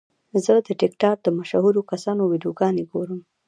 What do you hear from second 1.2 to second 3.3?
د مشهورو کسانو ویډیوګانې ګورم.